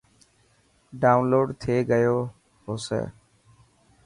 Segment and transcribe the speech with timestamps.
[1.01, 2.05] ڊائون لوڊ ٿي گئي
[2.63, 3.01] هو سي.